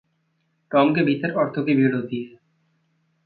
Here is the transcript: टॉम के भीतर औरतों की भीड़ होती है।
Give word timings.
टॉम 0.71 0.93
के 0.95 1.03
भीतर 1.03 1.31
औरतों 1.31 1.63
की 1.63 1.73
भीड़ 1.73 1.95
होती 1.95 2.23
है। 2.23 2.37